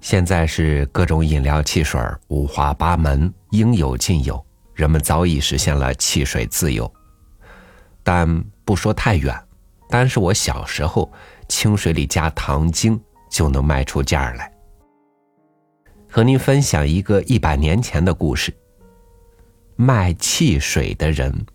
[0.00, 4.44] 现在是各种饮料汽水五花八门，应有尽有，
[4.74, 6.90] 人们早已实现了汽水自由。
[8.02, 9.36] 但不说太远，
[9.90, 11.10] 单是我小时候，
[11.48, 12.98] 清水里加糖精
[13.28, 14.50] 就能卖出价来。
[16.10, 18.54] 和您分享一个一百年前的故事。
[19.76, 21.46] 卖汽水的人，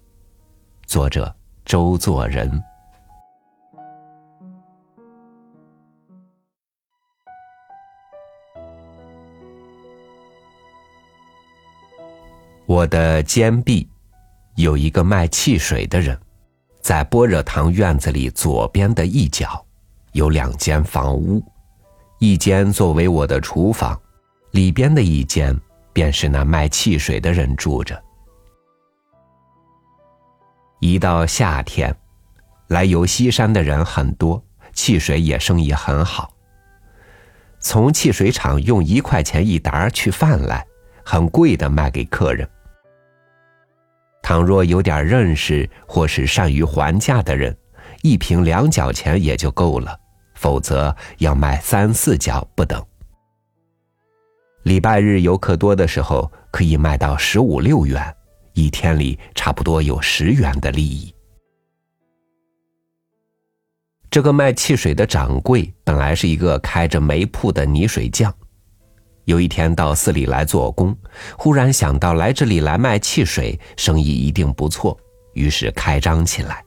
[0.86, 1.34] 作者
[1.66, 2.62] 周作人。
[12.66, 13.88] 我的肩壁
[14.56, 16.18] 有一个卖汽水的人，
[16.82, 19.64] 在般若堂院子里左边的一角，
[20.14, 21.44] 有两间房屋，
[22.20, 24.00] 一间作为我的厨房，
[24.52, 25.54] 里边的一间
[25.92, 28.02] 便是那卖汽水的人住着。
[30.80, 31.94] 一到夏天，
[32.68, 34.42] 来游西山的人很多，
[34.72, 36.32] 汽水也生意很好。
[37.60, 40.66] 从汽水厂用一块钱一打取饭来。
[41.04, 42.48] 很贵的卖给客人。
[44.22, 47.56] 倘若有点认识或是善于还价的人，
[48.02, 49.94] 一瓶两角钱也就够了；
[50.36, 52.82] 否则要卖三四角不等。
[54.64, 58.16] 礼拜日游客多的时候，可以卖到十五六元，
[58.54, 61.14] 一天里差不多有十元的利益。
[64.10, 68.34] 这个卖汽水的掌柜本来是一个开着煤铺的泥水匠。
[69.26, 70.96] 有一天到寺里来做工，
[71.38, 74.98] 忽然想到来这里来卖汽水，生意一定不错，
[75.34, 76.64] 于是开张起来。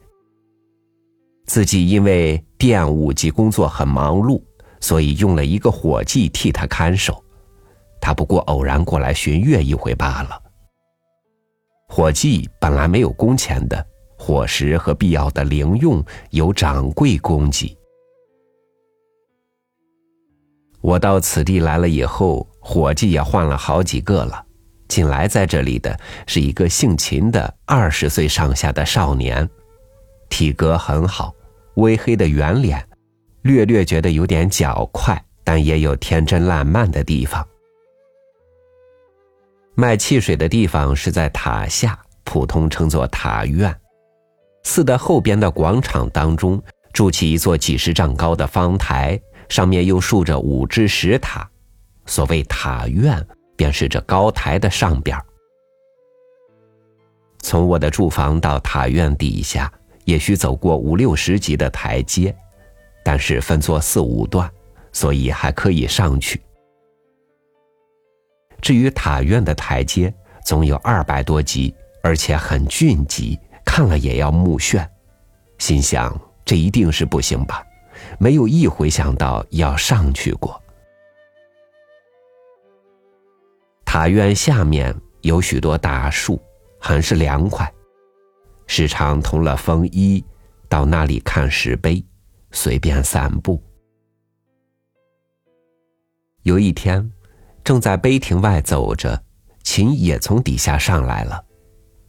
[1.47, 4.43] 自己因为店务及工作很忙碌，
[4.81, 7.23] 所以用了一个伙计替他看守。
[8.01, 10.41] 他不过偶然过来巡阅一回罢了。
[11.89, 13.87] 伙计本来没有工钱的，
[14.19, 17.77] 伙食和必要的零用由掌柜供给。
[20.81, 24.45] 我到此地来了以后，伙计也换了好几个了。
[24.89, 29.49] 近来在这里的是一个姓秦的二十岁上下的少年，
[30.29, 31.35] 体格很好，
[31.75, 32.87] 微黑的圆脸，
[33.43, 37.45] 略略觉得有点狡快，但也有天真烂漫的地方。
[39.75, 43.75] 卖汽水的地方是在塔下，普通称作塔院。
[44.63, 46.63] 寺的后边的广场当中，
[46.93, 49.21] 筑起一座几十丈高的方台。
[49.49, 51.49] 上面又竖着五只石塔，
[52.07, 53.25] 所谓塔院，
[53.57, 55.17] 便是这高台的上边。
[57.41, 59.73] 从我的住房到塔院底下，
[60.05, 62.35] 也需走过五六十级的台阶，
[63.05, 64.51] 但是分作四五段，
[64.93, 66.41] 所以还可以上去。
[68.61, 70.13] 至于塔院的台阶，
[70.45, 74.87] 总有二百多级，而且很峻急，看了也要目眩。
[75.59, 77.66] 心想，这一定是不行吧。
[78.19, 80.61] 没有一回想到要上去过。
[83.85, 86.41] 塔院下面有许多大树，
[86.81, 87.73] 很是凉快。
[88.67, 90.25] 时常通了风衣，
[90.69, 92.05] 到那里看石碑，
[92.51, 93.63] 随便散步。
[96.43, 97.11] 有一天，
[97.63, 99.23] 正在碑亭外走着，
[99.63, 101.45] 秦也从底下上来了，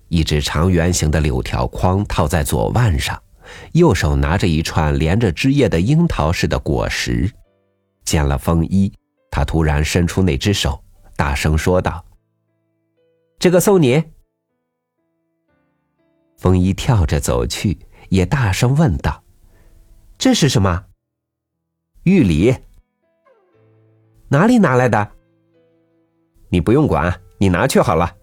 [0.09, 3.21] 一只长圆形的柳条筐套在左腕上。
[3.73, 7.31] 右手拿着一串连着枝叶的樱桃似的果实，
[8.03, 8.91] 见了风衣，
[9.31, 10.83] 他突然伸出那只手，
[11.15, 12.05] 大声说道
[13.39, 14.03] ：“这个送你。”
[16.37, 17.77] 风衣跳着走去，
[18.09, 19.23] 也大声问道
[20.17, 20.85] ：“这是什么？”
[22.03, 22.55] 玉礼。
[24.29, 25.11] 哪里拿来的？
[26.49, 28.15] 你不用管，你拿去好了。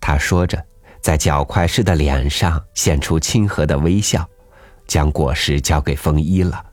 [0.00, 0.64] 他说着。
[1.04, 4.26] 在脚块似的脸上现出亲和的微笑，
[4.86, 6.64] 将果实交给风衣了。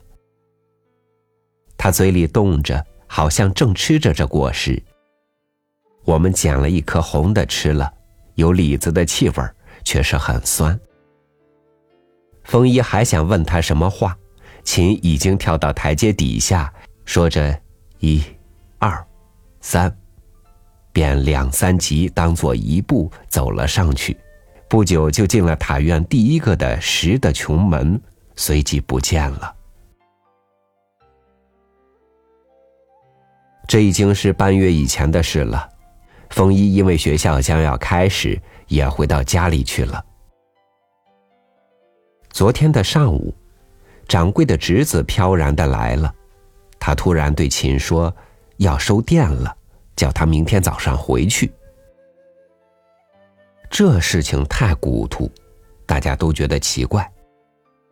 [1.78, 4.82] 他嘴里动着，好像正吃着这果实。
[6.06, 7.92] 我们捡了一颗红的吃了，
[8.36, 9.36] 有李子的气味
[9.84, 10.80] 却是很酸。
[12.46, 14.18] 风衣还想问他什么话，
[14.64, 16.74] 琴已经跳到台阶底下，
[17.04, 17.60] 说着
[18.00, 18.24] 一、
[18.80, 19.06] 二、
[19.60, 19.94] 三。
[20.94, 24.18] 便两三级当做一步走了上去，
[24.72, 28.02] 不久就进了塔院第一个的石的穹门，
[28.38, 29.54] 随即不见了。
[33.68, 35.68] 这已经是半月以前的事了。
[36.30, 40.02] 风衣因为学校将要开始，也回到家里去了。
[42.30, 43.36] 昨天的上午，
[44.08, 46.16] 掌柜的侄子飘然的来了，
[46.80, 48.16] 他突然对秦说
[48.56, 49.54] ：“要收店了。”
[49.98, 51.52] 叫他明天早上回去。
[53.72, 55.32] 这事情太古突，
[55.86, 57.10] 大家都觉得奇怪。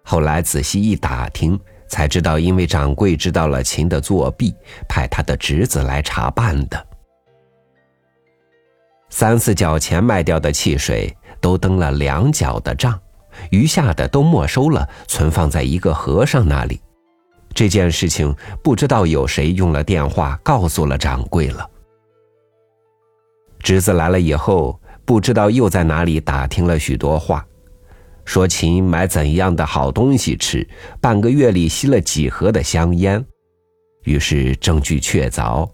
[0.03, 4.53] 后来仔细一打听，才知道因为掌柜知道了秦的作弊，
[4.89, 6.85] 派他的侄子来查办的。
[9.09, 12.99] 三四角钱卖掉的汽水都登了两角的账，
[13.49, 16.81] 余下的都没收了，存放在一个和尚那里。
[17.53, 21.67] 这件事情不知道有谁用了电话告诉了掌柜了。
[23.59, 24.78] 侄子来了以后，
[25.09, 27.43] 不知道又在哪里打听了许多话，
[28.25, 30.63] 说秦买怎样的好东西吃，
[31.01, 33.25] 半个月里吸了几盒的香烟，
[34.03, 35.67] 于是证据确凿，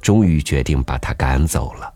[0.00, 1.92] 终于决定把他赶走了。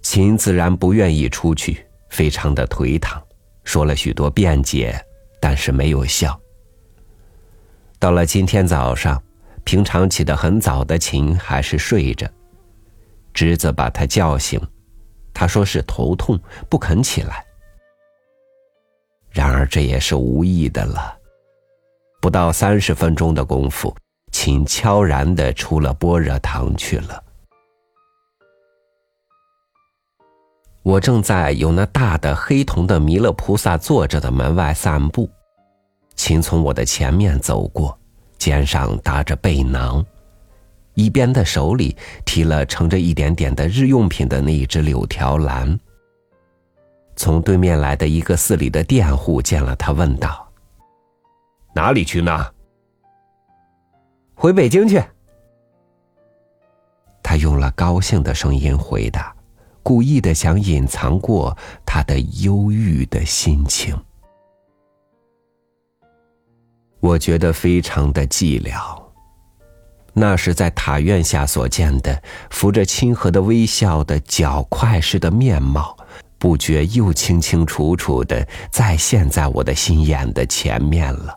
[0.00, 3.20] 秦自然不愿意出去，非常的颓唐，
[3.64, 4.96] 说了许多辩解，
[5.40, 6.40] 但是没有效。
[7.98, 9.20] 到了今天早上，
[9.64, 12.30] 平常起得很早的秦还是睡着，
[13.32, 14.60] 侄子把他叫醒，
[15.32, 16.38] 他说是头痛，
[16.68, 17.44] 不肯起来。
[19.30, 21.16] 然而这也是无意的了，
[22.20, 23.94] 不到三十分钟的功夫，
[24.32, 27.22] 秦悄然的出了般若堂去了。
[30.82, 35.30] 我正在有那大的黑铜的弥勒菩萨坐着的门外散步，
[36.16, 37.96] 秦从我的前面走过，
[38.38, 40.04] 肩上搭着背囊，
[40.94, 45.78] 一边的手里提了盛着一点点的日用品的那一只柳条篮。
[47.16, 50.50] 从对面来的一个寺里的佃户见了他，问道
[51.74, 52.46] ：“哪里去呢
[54.34, 55.02] ？”“回北京去。”
[57.22, 59.34] 他用了高兴的声音回答。
[59.82, 63.98] 故意的想隐藏过他的忧郁的心情，
[67.00, 68.99] 我觉得非常的寂寥。
[70.20, 75.96] 那是在塔院下所见的，扶着亲和的微笑的脚快似的面貌，
[76.36, 81.34] 不觉又清清楚楚的再现在我的心眼的前面了。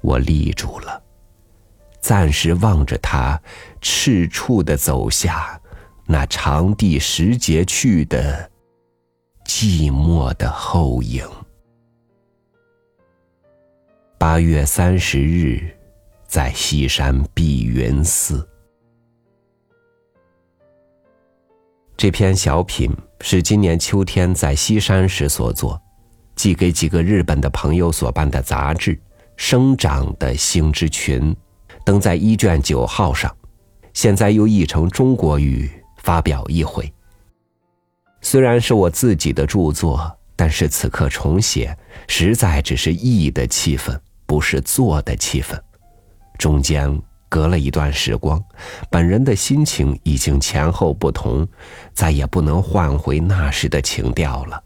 [0.00, 1.02] 我立住了，
[2.00, 3.38] 暂时望着他，
[3.82, 5.60] 赤处的走下。
[6.06, 8.50] 那长第十节去的
[9.44, 11.28] 寂寞的后影。
[14.18, 15.76] 八月三十日，
[16.32, 18.48] 在西山碧云寺。
[21.94, 22.90] 这篇小品
[23.20, 25.78] 是今年秋天在西山时所作，
[26.34, 28.96] 寄给几个日本的朋友所办的杂志
[29.36, 31.20] 《生长的星之群》，
[31.84, 33.30] 登在一卷九号上，
[33.92, 35.70] 现在又译成中国语。
[35.98, 36.90] 发表一回。
[38.22, 41.76] 虽然是我自己的著作，但是此刻重写，
[42.08, 45.60] 实在只是译的气氛，不是做的气氛。
[46.38, 48.42] 中间隔了一段时光，
[48.90, 51.46] 本人的心情已经前后不同，
[51.92, 54.62] 再也不能换回那时的情调了。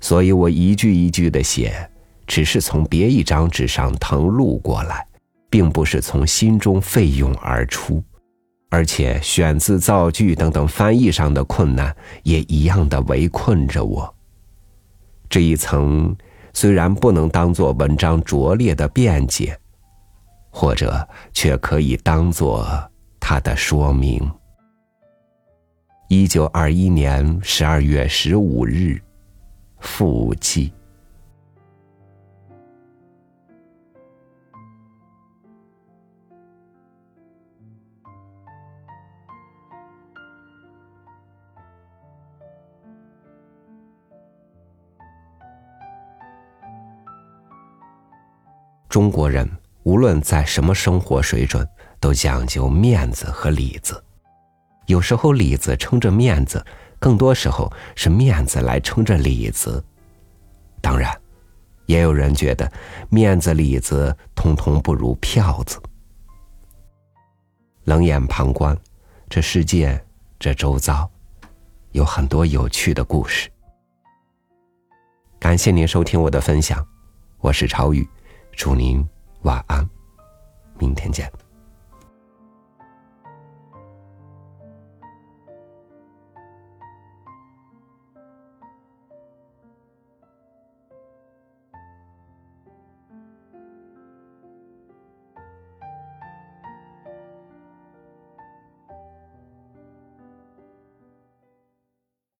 [0.00, 1.90] 所以我一句一句的写，
[2.26, 5.06] 只是从别一张纸上誊录过来，
[5.50, 8.02] 并不是从心中沸涌而出。
[8.72, 11.92] 而且选字造句等等翻译上的困难
[12.22, 14.14] 也一样的围困着我。
[15.28, 16.16] 这一层
[16.52, 19.58] 虽然不能当做文章拙劣的辩解，
[20.50, 22.66] 或者却可以当做
[23.18, 24.30] 它的说明。
[26.08, 29.00] 一九二一年十二月十五日，
[29.78, 30.72] 复记。
[48.88, 49.48] 中国人
[49.90, 51.68] 无论在什么生活水准，
[51.98, 54.00] 都讲究面子和里子。
[54.86, 56.64] 有时候里子撑着面子，
[57.00, 59.84] 更多时候是面子来撑着里子。
[60.80, 61.12] 当然，
[61.86, 62.70] 也有人觉得
[63.08, 65.82] 面子里子通通不如票子。
[67.82, 68.78] 冷眼旁观，
[69.28, 70.00] 这世界，
[70.38, 71.10] 这周遭，
[71.90, 73.50] 有很多有趣的故事。
[75.40, 76.86] 感谢您收听我的分享，
[77.40, 78.08] 我是朝宇。
[78.52, 79.04] 祝您
[79.42, 79.88] 晚安
[80.78, 81.30] 明天见。